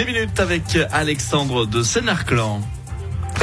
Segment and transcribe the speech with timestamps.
[0.00, 2.62] 6 minutes avec Alexandre de Sénarclan.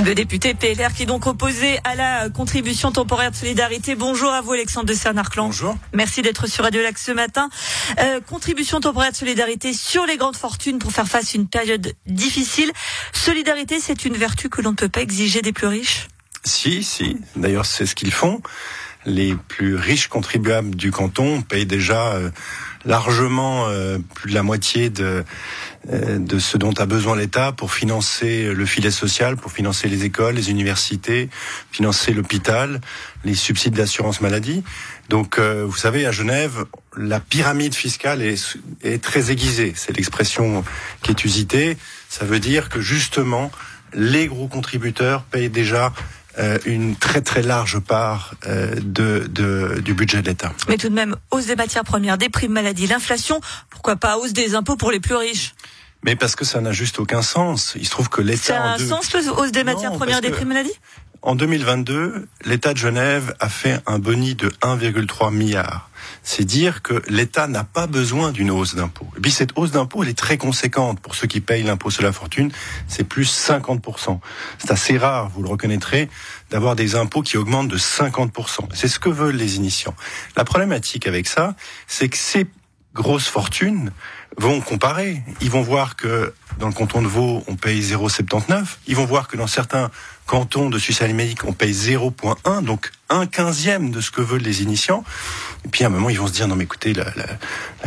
[0.03, 3.93] Le député PLR qui est donc opposé à la contribution temporaire de solidarité.
[3.93, 5.45] Bonjour à vous Alexandre de Sarnarclan.
[5.45, 5.77] Bonjour.
[5.93, 7.49] Merci d'être sur Radio Lac ce matin.
[7.99, 11.93] Euh, contribution temporaire de solidarité sur les grandes fortunes pour faire face à une période
[12.07, 12.71] difficile.
[13.13, 16.07] Solidarité, c'est une vertu que l'on ne peut pas exiger des plus riches
[16.43, 17.17] Si, si.
[17.35, 18.41] D'ailleurs, c'est ce qu'ils font.
[19.05, 22.31] Les plus riches contribuables du canton payent déjà euh,
[22.87, 25.23] largement euh, plus de la moitié de,
[25.89, 30.35] de ce dont a besoin l'État pour financer le filet social, pour financer les écoles,
[30.35, 31.29] les universités,
[31.71, 32.81] financer l'hôpital,
[33.23, 34.63] les subsides d'assurance maladie.
[35.09, 36.65] Donc, euh, vous savez, à Genève,
[36.97, 39.73] la pyramide fiscale est, est très aiguisée.
[39.75, 40.63] C'est l'expression
[41.01, 41.77] qui est usitée.
[42.09, 43.51] Ça veut dire que justement,
[43.93, 45.93] les gros contributeurs payent déjà
[46.39, 50.53] euh, une très très large part euh, de, de, du budget de l'État.
[50.67, 54.33] Mais tout de même, hausse des matières premières, des primes maladie, l'inflation, pourquoi pas hausse
[54.33, 55.53] des impôts pour les plus riches?
[56.03, 57.73] Mais parce que ça n'a juste aucun sens.
[57.75, 58.43] Il se trouve que l'État...
[58.53, 58.85] Ça a un deux...
[58.87, 60.71] sens, hausse des matières Non, premières, des que- primes maladie?
[61.27, 65.89] En 2022, l'État de Genève a fait un boni de 1,3 milliard.
[66.23, 69.07] C'est dire que l'État n'a pas besoin d'une hausse d'impôt.
[69.17, 72.03] Et puis cette hausse d'impôt, elle est très conséquente pour ceux qui payent l'impôt sur
[72.03, 72.49] la fortune.
[72.87, 74.21] C'est plus 50%.
[74.57, 76.07] C'est assez rare, vous le reconnaîtrez,
[76.49, 78.69] d'avoir des impôts qui augmentent de 50%.
[78.73, 79.95] C'est ce que veulent les initiants.
[80.37, 82.47] La problématique avec ça, c'est que ces
[82.97, 83.91] grosses fortunes
[84.37, 85.21] vont comparer.
[85.39, 88.77] Ils vont voir que dans le canton de Vaud, on paye 0,79.
[88.87, 89.89] Ils vont voir que dans certains
[90.25, 94.61] cantons de Suisse alémanique, on paye 0,1, donc un quinzième de ce que veulent les
[94.61, 95.03] initiants.
[95.63, 97.05] Et puis à un moment, ils vont se dire non mais écoutez, la,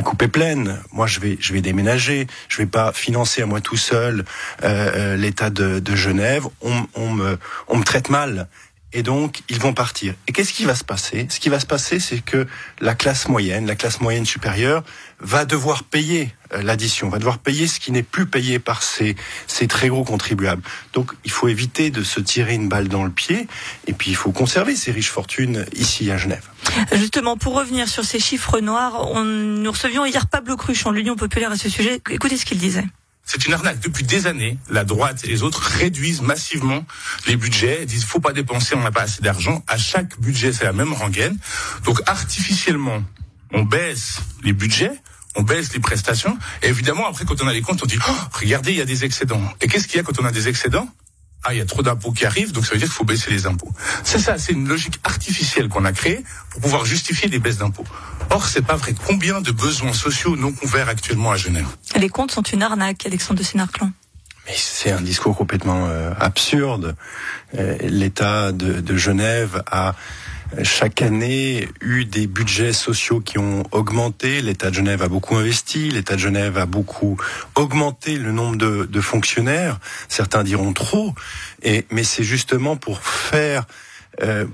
[0.03, 0.81] coupe est pleine.
[0.93, 2.27] Moi, je vais, je vais déménager.
[2.49, 4.25] Je vais pas financer à moi tout seul
[4.63, 6.47] euh, euh, l'État de, Genève.
[6.63, 7.39] On me,
[7.69, 8.49] on me traite mal.
[8.93, 10.15] Et donc, ils vont partir.
[10.27, 11.27] Et qu'est-ce qui va se passer?
[11.31, 12.47] Ce qui va se passer, c'est que
[12.81, 14.83] la classe moyenne, la classe moyenne supérieure,
[15.21, 19.15] va devoir payer euh, l'addition, va devoir payer ce qui n'est plus payé par ces,
[19.47, 20.63] ces très gros contribuables.
[20.93, 23.47] Donc, il faut éviter de se tirer une balle dans le pied,
[23.87, 26.49] et puis il faut conserver ces riches fortunes ici à Genève.
[26.93, 31.53] Justement, pour revenir sur ces chiffres noirs, on, nous recevions hier Pablo Cruchon, l'Union populaire
[31.53, 32.01] à ce sujet.
[32.11, 32.87] Écoutez ce qu'il disait.
[33.25, 33.81] C'est une arnaque.
[33.81, 36.85] Depuis des années, la droite et les autres réduisent massivement
[37.27, 39.63] les budgets, disent faut pas dépenser, on n'a pas assez d'argent.
[39.69, 41.39] À chaque budget, c'est la même rengaine.
[41.85, 43.03] Donc artificiellement,
[43.53, 44.93] on baisse les budgets,
[45.37, 46.37] on baisse les prestations.
[46.63, 48.87] Et évidemment, après, quand on a les comptes, on dit oh, regardez, il y a
[48.87, 49.43] des excédents.
[49.61, 50.89] Et qu'est-ce qu'il y a quand on a des excédents?
[51.43, 53.31] Ah, il y a trop d'impôts qui arrivent, donc ça veut dire qu'il faut baisser
[53.31, 53.73] les impôts.
[54.05, 57.87] C'est ça, c'est une logique artificielle qu'on a créée pour pouvoir justifier des baisses d'impôts.
[58.29, 58.95] Or, c'est pas vrai.
[59.07, 61.67] Combien de besoins sociaux non couverts actuellement à Genève?
[62.01, 63.93] Les comptes sont une arnaque, Alexandre de Sénarclan.
[64.47, 66.97] C'est un discours complètement euh, absurde.
[67.59, 69.95] Euh, L'État de, Genève a
[70.63, 74.41] chaque année eu des budgets sociaux qui ont augmenté.
[74.41, 75.91] L'État de Genève a beaucoup investi.
[75.91, 77.19] L'État de Genève a beaucoup
[77.55, 79.79] augmenté le nombre de, fonctionnaires.
[80.09, 81.15] Certains diront trop.
[81.63, 83.67] Mais c'est justement pour faire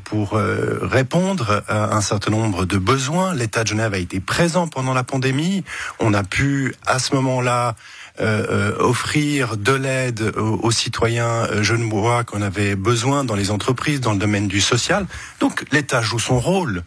[0.04, 3.34] pour euh, répondre à un certain nombre de besoins.
[3.34, 5.64] L'État de Genève a été présent pendant la pandémie.
[5.98, 11.62] On a pu, à ce moment-là, euh, euh, offrir de l'aide aux, aux citoyens euh,
[11.62, 15.06] genevois qu'on avait besoin dans les entreprises, dans le domaine du social.
[15.40, 16.82] Donc l'État joue son rôle.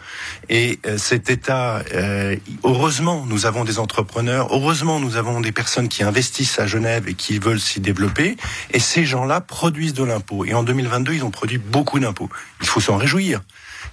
[0.50, 5.88] Et euh, cet État, euh, heureusement, nous avons des entrepreneurs, heureusement, nous avons des personnes
[5.88, 8.38] qui investissent à Genève et qui veulent s'y développer.
[8.72, 10.46] Et ces gens-là produisent de l'impôt.
[10.46, 12.30] Et en 2022, ils ont produit beaucoup d'impôts.
[12.62, 13.42] Il faut s'en réjouir.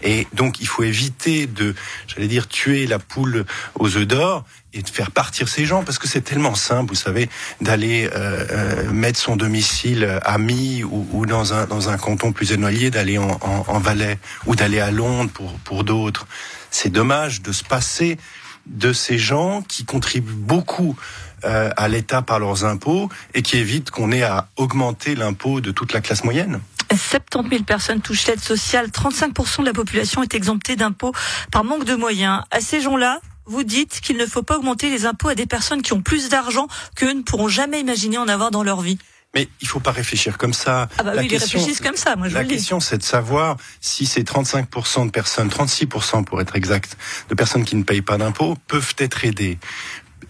[0.03, 1.75] Et donc, il faut éviter de,
[2.07, 3.45] j'allais dire, tuer la poule
[3.77, 4.45] aux œufs d'or
[4.77, 7.29] et de faire partir ces gens parce que c'est tellement simple, vous savez,
[7.61, 12.33] d'aller euh, euh, mettre son domicile à Mi ou, ou dans un dans un canton
[12.33, 16.27] plus éloigné, d'aller en, en, en Valais ou d'aller à Londres pour pour d'autres.
[16.71, 18.19] C'est dommage de se passer
[18.67, 20.97] de ces gens qui contribuent beaucoup
[21.45, 25.71] euh, à l'État par leurs impôts et qui évitent qu'on ait à augmenter l'impôt de
[25.71, 26.61] toute la classe moyenne.
[26.95, 28.89] 70 000 personnes touchent l'aide sociale.
[28.89, 31.13] 35% de la population est exemptée d'impôts
[31.51, 32.43] par manque de moyens.
[32.51, 35.83] À ces gens-là, vous dites qu'il ne faut pas augmenter les impôts à des personnes
[35.83, 38.99] qui ont plus d'argent qu'eux ne pourront jamais imaginer en avoir dans leur vie.
[39.35, 40.89] Mais il faut pas réfléchir comme ça.
[40.99, 42.97] Ah bah La oui, ils réfléchissent comme ça, moi je La vous le question, c'est
[42.99, 46.97] de savoir si ces 35% de personnes, 36% pour être exact,
[47.29, 49.59] de personnes qui ne payent pas d'impôts peuvent être aidées.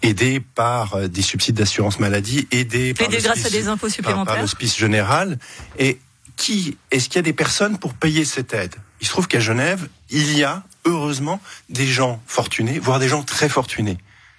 [0.02, 3.94] Aidées par euh, des subsides d'assurance maladie, aidées par Aidées grâce à des impôts par-
[3.94, 4.34] supplémentaires.
[4.34, 5.38] Par, l'hospice général.
[5.78, 5.98] Et
[6.36, 8.74] qui, est-ce qu'il y a des personnes pour payer cette aide?
[9.00, 13.22] Il se trouve qu'à Genève, il y a, heureusement, des gens fortunés, voire des gens
[13.22, 13.98] très fortunés.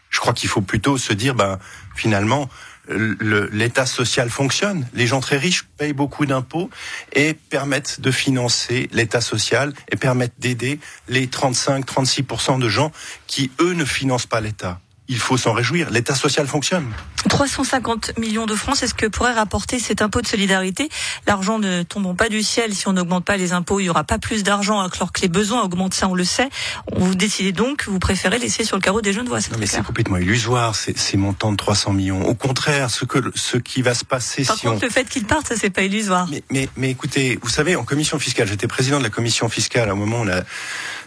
[0.09, 1.59] Je crois qu'il faut plutôt se dire, ben,
[1.95, 2.49] finalement,
[2.89, 4.87] le- l'État social fonctionne.
[4.93, 6.69] Les gens très riches payent beaucoup d'impôts
[7.11, 10.79] et permettent de financer l'État social et permettent d'aider
[11.09, 12.91] les 35-36% de gens
[13.27, 14.79] qui, eux, ne financent pas l'État.
[15.09, 15.89] il faut s'en réjouir.
[15.89, 16.85] L'État social fonctionne.
[17.29, 20.89] 350 millions de francs, c'est ce que pourrait rapporter cet impôt de solidarité.
[21.25, 22.73] L'argent ne tombe pas du ciel.
[22.73, 25.27] Si on n'augmente pas les impôts, il n'y aura pas plus d'argent, alors que les
[25.27, 26.49] besoins augmentent, ça on le sait.
[26.95, 29.39] Vous décidez donc, vous préférez laisser sur le carreau des jeunes voix.
[29.51, 32.25] Non, mais c'est complètement illusoire, ces, ces montants de 300 millions.
[32.25, 34.85] Au contraire, ce, que, ce qui va se passer Par si contre, on...
[34.85, 36.27] le fait qu'ils partent, ça c'est pas illusoire.
[36.29, 39.89] Mais, mais, mais écoutez, vous savez, en commission fiscale, j'étais président de la commission fiscale
[39.91, 40.41] au moment où on a,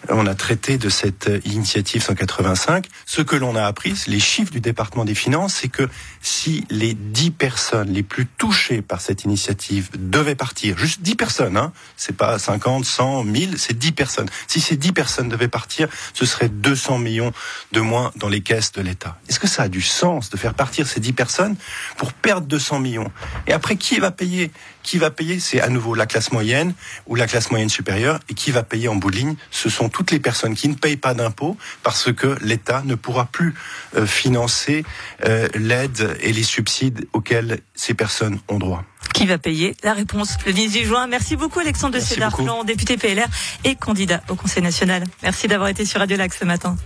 [0.09, 2.87] on a traité de cette initiative 185.
[3.07, 5.89] Ce que l'on a appris, les chiffres du département des finances, c'est que
[6.23, 11.57] si les 10 personnes les plus touchées par cette initiative devaient partir, juste 10 personnes,
[11.57, 14.29] hein, c'est pas 50, 100, 1000, c'est 10 personnes.
[14.47, 17.33] Si ces 10 personnes devaient partir, ce serait 200 millions
[17.73, 19.19] de moins dans les caisses de l'État.
[19.29, 21.57] Est-ce que ça a du sens de faire partir ces 10 personnes
[21.97, 23.11] pour perdre 200 millions?
[23.47, 24.51] Et après, qui va payer
[24.83, 26.75] Qui va payer C'est à nouveau la classe moyenne
[27.07, 28.19] ou la classe moyenne supérieure.
[28.29, 30.75] Et qui va payer en bout de ligne Ce sont toutes les personnes qui ne
[30.75, 33.55] payent pas d'impôts parce que l'État ne pourra plus
[33.97, 34.85] euh, financer
[35.25, 38.85] euh, l'aide et les subsides auxquels ces personnes ont droit.
[39.15, 41.07] Qui va payer La réponse le 18 juin.
[41.07, 43.29] Merci beaucoup Alexandre de député PLR
[43.65, 45.05] et candidat au Conseil national.
[45.23, 46.77] Merci d'avoir été sur Radio Lac ce matin.